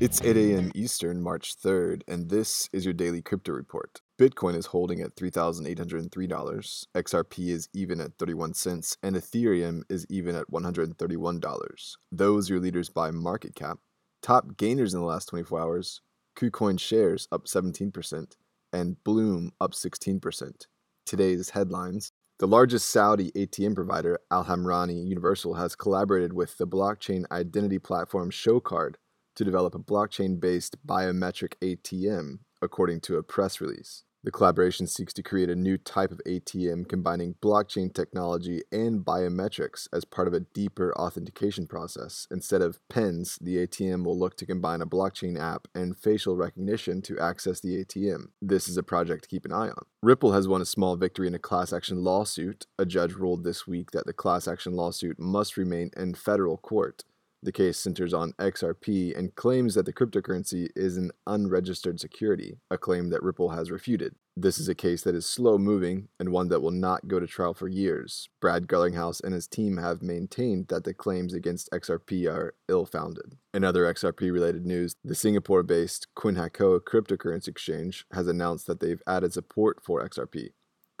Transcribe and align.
It's 0.00 0.22
8 0.22 0.34
a.m. 0.34 0.72
Eastern, 0.74 1.20
March 1.20 1.54
3rd, 1.60 2.04
and 2.08 2.30
this 2.30 2.70
is 2.72 2.86
your 2.86 2.94
daily 2.94 3.20
crypto 3.20 3.52
report. 3.52 4.00
Bitcoin 4.18 4.56
is 4.56 4.64
holding 4.64 5.02
at 5.02 5.14
$3,803, 5.14 6.86
XRP 6.96 7.48
is 7.48 7.68
even 7.74 8.00
at 8.00 8.16
31 8.18 8.54
cents, 8.54 8.96
and 9.02 9.14
Ethereum 9.14 9.82
is 9.90 10.06
even 10.08 10.36
at 10.36 10.46
$131. 10.50 11.96
Those 12.10 12.48
are 12.48 12.54
your 12.54 12.62
leaders 12.62 12.88
by 12.88 13.10
market 13.10 13.54
cap. 13.54 13.76
Top 14.22 14.56
gainers 14.56 14.94
in 14.94 15.00
the 15.00 15.06
last 15.06 15.26
24 15.26 15.60
hours 15.60 16.00
KuCoin 16.34 16.80
shares 16.80 17.28
up 17.30 17.44
17%, 17.44 18.36
and 18.72 19.04
Bloom 19.04 19.52
up 19.60 19.72
16%. 19.72 20.66
Today's 21.04 21.50
headlines 21.50 22.12
the 22.38 22.48
largest 22.48 22.88
Saudi 22.88 23.30
ATM 23.32 23.74
provider, 23.74 24.18
Alhamrani 24.32 25.06
Universal, 25.06 25.56
has 25.56 25.76
collaborated 25.76 26.32
with 26.32 26.56
the 26.56 26.66
blockchain 26.66 27.24
identity 27.30 27.78
platform 27.78 28.30
ShoCard 28.30 28.94
to 29.34 29.44
develop 29.44 29.74
a 29.74 29.78
blockchain 29.78 30.40
based 30.40 30.76
biometric 30.86 31.54
ATM, 31.62 32.40
according 32.62 33.00
to 33.00 33.16
a 33.16 33.22
press 33.22 33.60
release. 33.60 34.04
The 34.22 34.30
collaboration 34.30 34.86
seeks 34.86 35.14
to 35.14 35.22
create 35.22 35.48
a 35.48 35.56
new 35.56 35.78
type 35.78 36.10
of 36.10 36.20
ATM 36.26 36.86
combining 36.90 37.36
blockchain 37.40 37.92
technology 37.94 38.60
and 38.70 39.02
biometrics 39.02 39.88
as 39.94 40.04
part 40.04 40.28
of 40.28 40.34
a 40.34 40.40
deeper 40.40 40.94
authentication 40.94 41.66
process. 41.66 42.26
Instead 42.30 42.60
of 42.60 42.86
pens, 42.90 43.38
the 43.40 43.66
ATM 43.66 44.04
will 44.04 44.18
look 44.18 44.36
to 44.36 44.44
combine 44.44 44.82
a 44.82 44.86
blockchain 44.86 45.40
app 45.40 45.68
and 45.74 45.96
facial 45.96 46.36
recognition 46.36 47.00
to 47.00 47.18
access 47.18 47.60
the 47.60 47.82
ATM. 47.82 48.26
This 48.42 48.68
is 48.68 48.76
a 48.76 48.82
project 48.82 49.22
to 49.22 49.28
keep 49.30 49.46
an 49.46 49.52
eye 49.52 49.70
on. 49.70 49.86
Ripple 50.02 50.32
has 50.32 50.46
won 50.46 50.60
a 50.60 50.66
small 50.66 50.96
victory 50.96 51.26
in 51.26 51.34
a 51.34 51.38
class 51.38 51.72
action 51.72 52.04
lawsuit. 52.04 52.66
A 52.78 52.84
judge 52.84 53.14
ruled 53.14 53.42
this 53.42 53.66
week 53.66 53.92
that 53.92 54.04
the 54.04 54.12
class 54.12 54.46
action 54.46 54.74
lawsuit 54.74 55.18
must 55.18 55.56
remain 55.56 55.92
in 55.96 56.14
federal 56.14 56.58
court. 56.58 57.04
The 57.42 57.52
case 57.52 57.78
centers 57.78 58.12
on 58.12 58.32
XRP 58.38 59.16
and 59.16 59.34
claims 59.34 59.74
that 59.74 59.86
the 59.86 59.94
cryptocurrency 59.94 60.68
is 60.76 60.98
an 60.98 61.10
unregistered 61.26 61.98
security, 61.98 62.58
a 62.70 62.76
claim 62.76 63.08
that 63.10 63.22
Ripple 63.22 63.50
has 63.50 63.70
refuted. 63.70 64.14
This 64.36 64.58
is 64.58 64.68
a 64.68 64.74
case 64.74 65.02
that 65.02 65.14
is 65.14 65.26
slow 65.26 65.56
moving 65.56 66.08
and 66.18 66.30
one 66.30 66.48
that 66.48 66.60
will 66.60 66.70
not 66.70 67.08
go 67.08 67.18
to 67.18 67.26
trial 67.26 67.54
for 67.54 67.66
years. 67.66 68.28
Brad 68.40 68.66
Garlinghouse 68.66 69.22
and 69.24 69.32
his 69.32 69.48
team 69.48 69.78
have 69.78 70.02
maintained 70.02 70.68
that 70.68 70.84
the 70.84 70.92
claims 70.92 71.32
against 71.32 71.70
XRP 71.72 72.30
are 72.30 72.54
ill 72.68 72.84
founded. 72.84 73.36
In 73.54 73.64
other 73.64 73.84
XRP 73.84 74.30
related 74.30 74.66
news, 74.66 74.94
the 75.02 75.14
Singapore 75.14 75.62
based 75.62 76.08
CoinHako 76.16 76.80
cryptocurrency 76.80 77.48
exchange 77.48 78.04
has 78.12 78.28
announced 78.28 78.66
that 78.66 78.80
they've 78.80 79.02
added 79.06 79.32
support 79.32 79.82
for 79.82 80.06
XRP. 80.06 80.50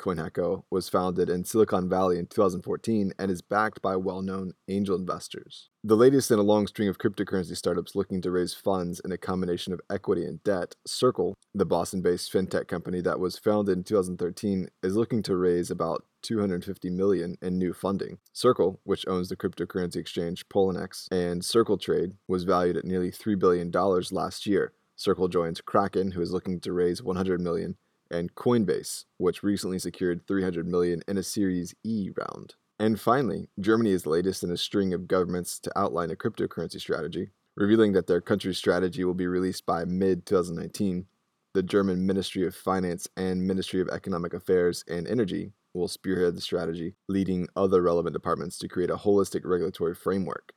CoinHako 0.00 0.64
was 0.70 0.88
founded 0.88 1.28
in 1.28 1.44
Silicon 1.44 1.88
Valley 1.88 2.18
in 2.18 2.26
2014 2.26 3.12
and 3.18 3.30
is 3.30 3.42
backed 3.42 3.82
by 3.82 3.96
well 3.96 4.22
known 4.22 4.54
angel 4.66 4.96
investors. 4.96 5.68
The 5.84 5.96
latest 5.96 6.30
in 6.30 6.38
a 6.38 6.42
long 6.42 6.66
string 6.66 6.88
of 6.88 6.98
cryptocurrency 6.98 7.56
startups 7.56 7.94
looking 7.94 8.22
to 8.22 8.30
raise 8.30 8.54
funds 8.54 9.00
in 9.04 9.12
a 9.12 9.18
combination 9.18 9.72
of 9.72 9.80
equity 9.90 10.24
and 10.24 10.42
debt, 10.42 10.74
Circle, 10.86 11.34
the 11.54 11.66
Boston 11.66 12.00
based 12.00 12.32
fintech 12.32 12.66
company 12.66 13.00
that 13.02 13.20
was 13.20 13.38
founded 13.38 13.76
in 13.76 13.84
2013, 13.84 14.68
is 14.82 14.96
looking 14.96 15.22
to 15.22 15.36
raise 15.36 15.70
about 15.70 16.04
250 16.22 16.90
million 16.90 17.36
in 17.42 17.58
new 17.58 17.72
funding. 17.72 18.18
Circle, 18.32 18.80
which 18.84 19.06
owns 19.06 19.28
the 19.28 19.36
cryptocurrency 19.36 19.96
exchange 19.96 20.48
Poloniex, 20.48 21.06
and 21.10 21.44
Circle 21.44 21.78
Trade 21.78 22.12
was 22.26 22.44
valued 22.44 22.76
at 22.76 22.84
nearly 22.84 23.10
$3 23.10 23.38
billion 23.38 23.70
last 24.10 24.46
year. 24.46 24.72
Circle 24.96 25.28
joins 25.28 25.62
Kraken, 25.62 26.10
who 26.10 26.20
is 26.20 26.32
looking 26.32 26.60
to 26.60 26.72
raise 26.74 27.02
100 27.02 27.40
million, 27.40 27.76
and 28.10 28.34
Coinbase, 28.34 29.04
which 29.18 29.42
recently 29.42 29.78
secured 29.78 30.26
300 30.26 30.66
million 30.66 31.02
in 31.08 31.18
a 31.18 31.22
Series 31.22 31.74
E 31.84 32.10
round. 32.16 32.54
And 32.78 32.98
finally, 32.98 33.48
Germany 33.60 33.92
is 33.92 34.04
the 34.04 34.10
latest 34.10 34.42
in 34.42 34.50
a 34.50 34.56
string 34.56 34.94
of 34.94 35.06
governments 35.06 35.58
to 35.60 35.78
outline 35.78 36.10
a 36.10 36.16
cryptocurrency 36.16 36.80
strategy, 36.80 37.30
revealing 37.56 37.92
that 37.92 38.06
their 38.06 38.20
country's 38.20 38.58
strategy 38.58 39.04
will 39.04 39.14
be 39.14 39.26
released 39.26 39.66
by 39.66 39.84
mid 39.84 40.24
2019. 40.26 41.06
The 41.52 41.62
German 41.62 42.06
Ministry 42.06 42.46
of 42.46 42.54
Finance 42.54 43.08
and 43.16 43.46
Ministry 43.46 43.80
of 43.80 43.88
Economic 43.88 44.34
Affairs 44.34 44.84
and 44.88 45.06
Energy 45.06 45.52
will 45.74 45.88
spearhead 45.88 46.36
the 46.36 46.40
strategy, 46.40 46.94
leading 47.08 47.48
other 47.56 47.82
relevant 47.82 48.12
departments 48.12 48.56
to 48.58 48.68
create 48.68 48.90
a 48.90 48.96
holistic 48.96 49.42
regulatory 49.44 49.94
framework 49.94 50.52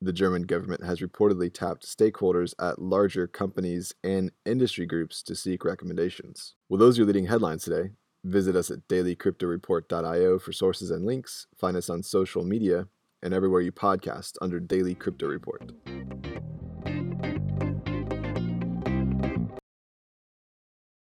the 0.00 0.12
German 0.12 0.42
government 0.42 0.84
has 0.84 1.00
reportedly 1.00 1.52
tapped 1.52 1.86
stakeholders 1.86 2.54
at 2.58 2.80
larger 2.80 3.26
companies 3.26 3.92
and 4.02 4.32
industry 4.46 4.86
groups 4.86 5.22
to 5.22 5.34
seek 5.34 5.64
recommendations. 5.64 6.54
Well, 6.68 6.78
those 6.78 6.96
are 6.96 7.02
your 7.02 7.06
leading 7.06 7.26
headlines 7.26 7.64
today. 7.64 7.90
Visit 8.24 8.56
us 8.56 8.70
at 8.70 8.86
dailycryptoreport.io 8.88 10.38
for 10.38 10.52
sources 10.52 10.90
and 10.90 11.04
links. 11.04 11.46
Find 11.58 11.76
us 11.76 11.90
on 11.90 12.02
social 12.02 12.44
media 12.44 12.88
and 13.22 13.34
everywhere 13.34 13.60
you 13.60 13.72
podcast 13.72 14.36
under 14.40 14.60
Daily 14.60 14.94
Crypto 14.94 15.26
Report. 15.26 15.72